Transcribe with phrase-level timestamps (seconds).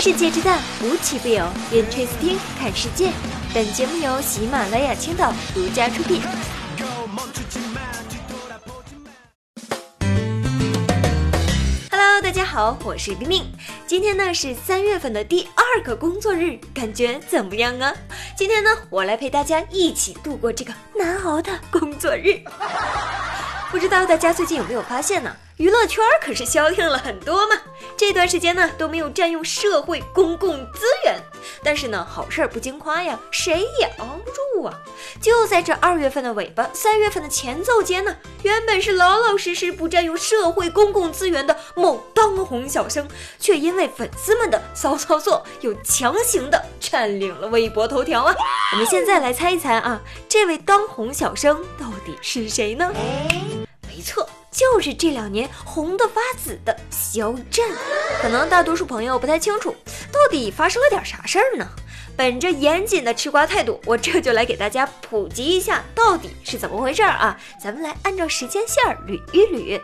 [0.00, 1.44] 世界之大，无奇不有。
[1.70, 3.12] Interesting，看世界。
[3.52, 6.22] 本节目由喜马拉雅青岛独家出品。
[11.90, 13.44] Hello，大家好，我是冰冰。
[13.86, 17.92] 今天呢是三月份的第二个工作日，感觉怎么样啊？
[18.34, 22.40] 今天呢，我来陪大家一起度过这个难熬的工作日。
[23.70, 25.36] 不知道大家最近有没有发现呢？
[25.60, 27.54] 娱乐圈可是消停了很多嘛，
[27.94, 31.20] 这段时间呢都没有占用社会公共资源。
[31.62, 34.72] 但是呢，好事不经夸呀，谁也熬不住啊。
[35.20, 43.06] 就在这二月份的尾巴，三月份的前奏间呢，原本是老老实实不占用社会公共资源的某当红小生，
[43.38, 48.34] 却因为粉丝们的骚操作，又强行的占领了微博头条啊。
[48.72, 52.90] 我们现在来猜一猜啊，这位当红小生到底是谁呢？
[53.86, 54.26] 没错。
[54.50, 57.68] 就是这两年红得发紫的肖战，
[58.20, 59.74] 可能大多数朋友不太清楚，
[60.12, 61.66] 到底发生了点啥事儿呢？
[62.16, 67.38] 本着严谨的吃瓜态度，我这就来给大家普及一下到底是怎么回事儿啊！
[67.62, 69.80] 咱们来按照时间线捋一捋。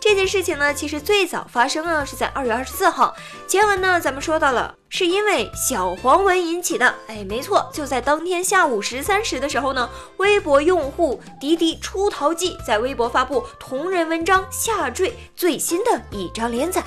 [0.00, 3.14] 这件事情呢，其实最早发生啊是在二月二十四号。
[3.46, 6.94] 前文呢，咱们说到了，是因为小黄文引起的。
[7.08, 16.82] 哎，没错，就在当天下午十三时的时候呢，微博用户迪迪出逃记在微博发布同人文章《下坠》最新的一张连载。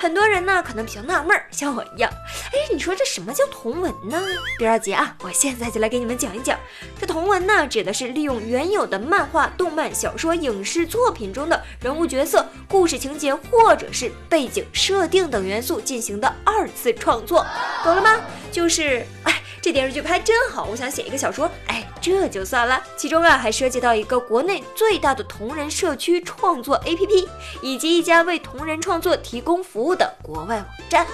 [0.00, 2.10] 很多人呢可能比较纳闷儿，像我一样，
[2.52, 4.18] 哎，你说这什么叫同文呢？
[4.58, 6.58] 别着急啊，我现在就来给你们讲一讲。
[6.98, 17.46] 这同文呢，指的是利用原有的漫画、动漫、小说、影视作品中的人物角色、故事情节或者是背景设定等元素进行的二次创作，
[17.84, 18.18] 懂了吗？
[18.50, 21.86] 就是，哎，这电视剧拍真好，我想写一个小说，哎。
[22.00, 27.28] 这就算了，其中啊还涉及到一个国内最大的同人社区创作 APP，
[27.60, 31.06] 以及一家为同人创作提供服务的国外网站。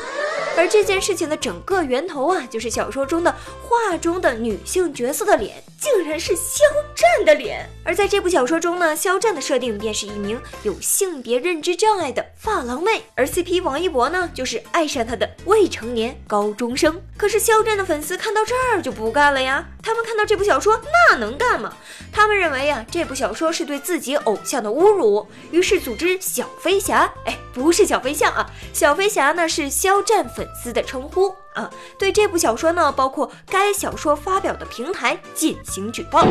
[0.56, 7.68] 而这件事情的整个源头啊，就是小说中的画中的女性角色的脸，竟然是肖战的脸。
[7.84, 17.00] 而在这部小说中呢，肖战的设定便是一名有性别认知障碍的发廊妹，而 CP 王一博呢，就是爱上他的未成年高中生。
[17.16, 20.80] 可是肖战的粉丝看到这儿就不干了呀，他们看到这部小说
[21.10, 21.76] 那能干吗？
[22.10, 30.46] 他们认为呀，这部小说是对自己偶像的侮辱，于是组织小飞侠，哎，不是小飞象啊，小飞侠呢是肖战粉。
[30.62, 36.26] 丝的称呼啊，对这部小说呢，包括该小说发表的平台进行举报。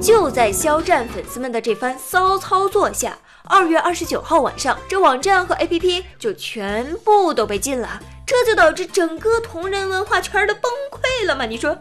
[0.00, 11.44] 就在肖战粉丝们的这番骚操作下，二月二十九号晚上，这网站和 APP 就全部都被禁了，这就导致整个同人文化圈的崩溃了吗？
[11.44, 11.76] 你说，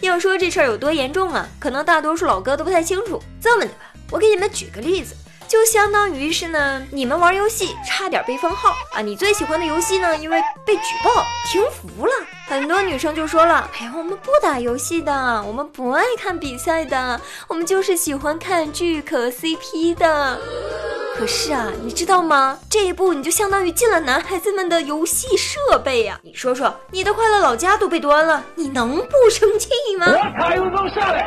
[0.00, 1.46] 要说这事儿有多严重啊？
[1.60, 3.22] 可能大多数老哥都不太清楚。
[3.42, 5.14] 这么的吧，我给你们举个例子。
[5.52, 9.02] 就相当于是呢，你们玩游戏差点被封号啊！
[9.02, 11.10] 你最喜欢的游戏呢，因为被举报
[11.46, 12.12] 停服了。
[12.46, 20.40] 很多女生就说了：“哎呀，我们不打游戏的，我们不爱看比赛的，我们就是喜欢看剧磕 CP 的。”
[21.22, 22.58] 可是啊，你知道吗？
[22.68, 26.18] 这一步你就相当于进了男孩子们的游戏设备呀！
[26.24, 30.06] 你说说，你的快乐老家都被端了，你能不生气吗？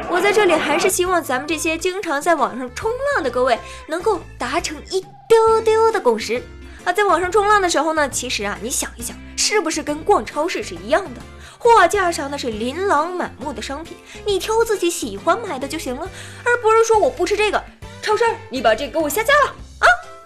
[0.09, 3.57] 我在这里还是希望咱们这些经常在网上冲浪的各位
[3.87, 6.43] 能够达成一丢丢的共识
[6.83, 6.91] 啊！
[6.91, 11.21] 在网上冲浪的时候呢，其实啊，你想一想，是不是跟逛超市是一样的？
[11.57, 13.95] 货架上那是琳琅满目的商品，
[14.25, 16.05] 你挑自己喜欢买的就行了，
[16.43, 17.63] 而不是说我不吃这个，
[18.01, 19.55] 超市你把这个给我下架了。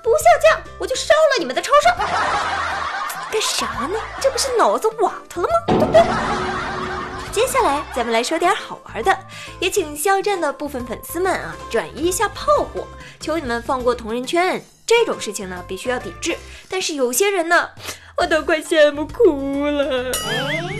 [0.09, 1.87] 不下架，我就烧了你们的超市！
[3.31, 3.99] 干啥呢？
[4.19, 5.55] 这不是脑子瓦特了吗？
[5.67, 6.01] 对不对？
[7.31, 9.15] 接下来咱们来说点好玩的，
[9.59, 12.87] 也请肖战的部分粉丝们啊转移一下炮火，
[13.19, 14.59] 求你们放过同人圈。
[14.85, 16.35] 这种事情呢必须要抵制，
[16.67, 17.69] 但是有些人呢，
[18.17, 20.11] 我都快羡慕哭了。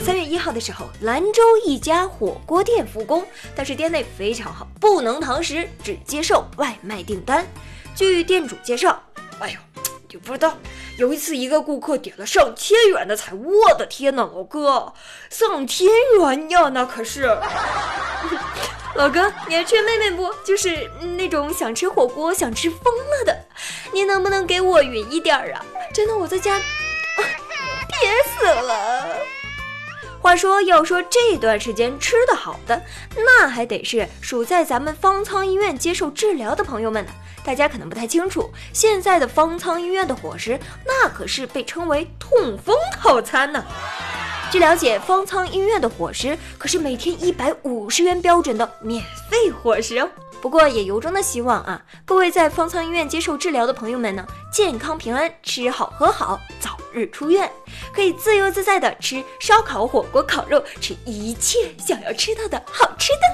[0.04, 3.24] 三月一号的时候，兰州一家火锅店复工，
[3.56, 7.46] 但是店内非常好，不能堂食，只接受外卖订单。
[7.96, 9.00] 据店主介绍。
[9.40, 9.58] 哎呦，
[10.08, 10.58] 就不知道
[10.98, 14.94] 有一次一个顾客点了上千元的菜，我的天呐，老哥，
[15.30, 15.88] 上千
[16.20, 17.24] 元呀，那可是。
[18.96, 20.34] 老哥，你还缺妹妹不？
[20.44, 23.46] 就是那种想吃火锅想吃疯了的，
[23.94, 25.64] 你能不能给我匀一点儿啊？
[25.94, 29.20] 真的，我在家憋死了。
[30.22, 32.82] 话说，要说这段时间吃的好的，
[33.16, 37.12] 那还得是属在咱们方舱医院接受治疗的朋友们呢。
[37.50, 43.66] 大家可能不太清楚，现在的方舱医院的伙食，那可是被称为痛风套餐呢。
[44.52, 50.08] 据了解，方舱医院的伙食可是每天一百五十元标准的免费伙食哦。
[50.40, 54.24] 不过也由衷的希望啊，各位在方舱医院接受治疗的朋友们呢，
[54.54, 57.52] 健康平安，吃好喝好，早日出院，
[57.92, 63.29] 可以自由自在的吃烧烤、火锅、烤肉，吃一切想要吃到的好吃的。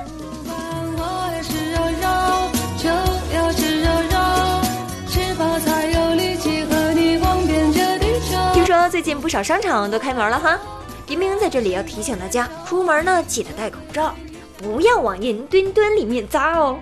[9.26, 10.60] 不少商场都开门了哈，
[11.08, 14.14] 冰冰在这里要提醒大家，出门呢记得戴口罩。
[14.60, 16.78] 不要往人墩墩里面扎哦。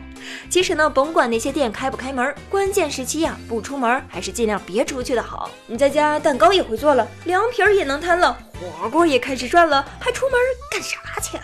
[0.50, 5.50] 其实呢，甭管那些店开不开门，关键时期呀，不出门还是尽量别出去的好。
[5.68, 10.38] 你在家蛋糕也会做了，凉皮儿也能摊了，火锅也开始转了，还出门
[10.70, 11.44] 干啥去啊？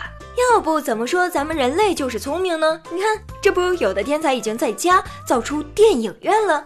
[0.52, 2.78] 要不怎么说咱们人类就是聪明呢？
[2.92, 6.62] 你看，这不有的天才已经在家造出电影院了。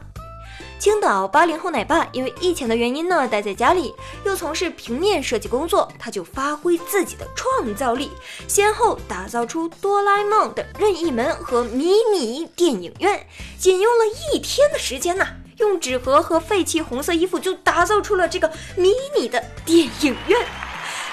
[0.85, 8.11] 青岛八零后奶爸因为疫情的原因呢，待在家里，又从事平面设计工作，他就发挥自己的创造力，
[8.47, 13.27] 先后打造出哆啦 A 梦的任意门和迷你电影院，
[13.59, 14.05] 仅用了
[14.35, 15.27] 一天的时间呐，
[15.57, 20.47] 用纸盒和废弃红色衣服就打造出了这个迷你的电影院。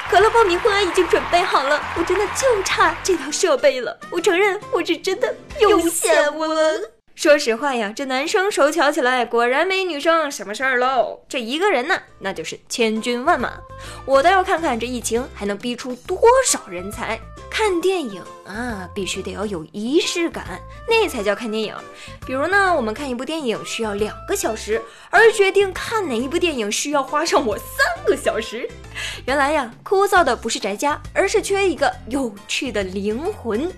[0.09, 3.97] 可乐爆米花已经准备好了，我真的就差这套设备了。
[4.09, 7.00] 我承认，我是真的用羡慕了。
[7.13, 11.19] 说实话呀，这男生手巧起来果然没女生什么事儿喽。
[11.29, 13.53] 这一个人呢，那就是千军万马。
[14.05, 17.19] 我倒要看看这疫情还能逼出多少人才。
[17.49, 21.75] 看电影啊，必须得要有仪式感，那才叫看电影。
[22.25, 28.67] 比如呢，我们看一部电影需要两个小时，而决定看哪一部电影需要花上我三个小时。
[29.25, 33.71] 原来呀，枯燥的不是宅家，而是缺一个有趣的灵魂。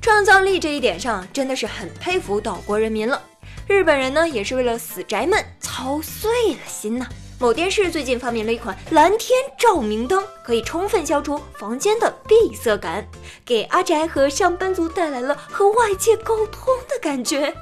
[0.00, 3.20] 创造力这一点上，真的是很佩服岛国人民了。
[3.66, 7.06] 日本人呢，也是为了死宅们操碎了心呐。
[7.40, 13.06] 某电视最近发明了一款蓝天照明灯，可以充分消除房间的闭塞感，
[13.44, 17.54] 给阿宅和上班族带来了和外界沟通的感觉。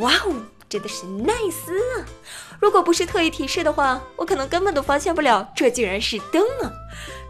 [0.00, 0.34] 哇哦，
[0.68, 2.06] 真的是 nice 啊！
[2.60, 6.70] 如果不是特意提示的话，我可能根本都发现不了这竟然是灯啊！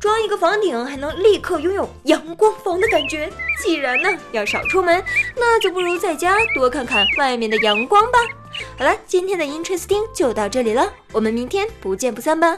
[0.00, 3.30] 装一个房顶还能立刻拥有阳光房的感觉。
[3.62, 5.02] 既然呢要少出门，
[5.34, 8.18] 那就不如在家多看看外面的阳光吧。
[8.78, 12.56] 好了，今天的 Interesting 就到这里了，我们明天不见不散吧。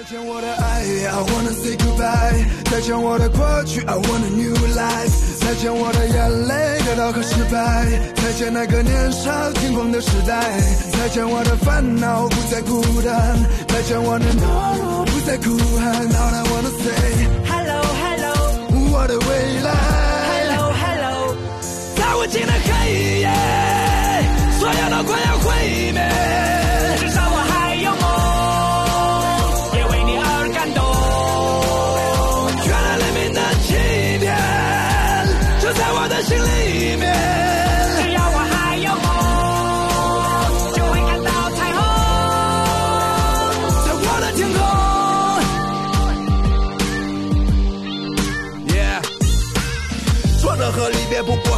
[0.00, 2.46] 再见我的爱，I wanna say goodbye。
[2.70, 5.12] 再见我的过去，I want a new life。
[5.40, 7.84] 再见我的眼泪，得到和失败。
[8.14, 10.58] 再见那个年少轻狂的时代。
[10.96, 13.36] 再见我的烦恼，不再孤单。
[13.68, 14.40] 再见我的懦
[14.80, 16.08] 弱，不再哭喊。
[16.08, 18.32] All I wanna say hello hello，
[18.96, 19.28] 我的未
[19.60, 19.68] 来。
[20.32, 21.36] Hello hello，
[21.94, 23.28] 在无尽的黑夜，
[24.58, 26.49] 所有都快要毁灭。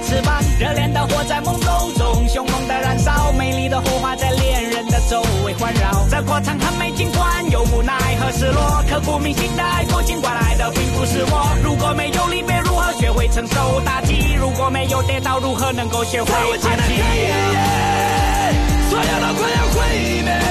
[0.00, 6.06] 翅膀，热烈的火在梦中中凶猛的燃烧，美丽的火花在恋人的周围环绕。
[6.10, 11.56] 这过程很美，尽管有无奈和失落，刻骨铭心的爱过，尽管来的并不是我。
[11.62, 14.34] 如果没有离别，如何学会承受打击？
[14.38, 17.02] 如果没有跌倒，如何能够学会爬起？
[18.90, 20.47] 所有的快要毁灭。